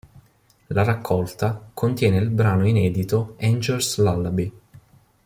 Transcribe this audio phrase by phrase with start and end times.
[0.69, 4.51] La raccolta contiene il brano inedito "Angel's Lullaby".